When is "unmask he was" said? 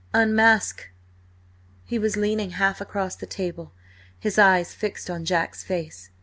0.15-2.17